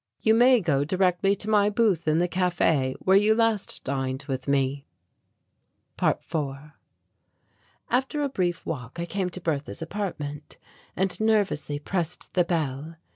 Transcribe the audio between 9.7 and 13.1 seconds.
apartment, and nervously pressed the bell.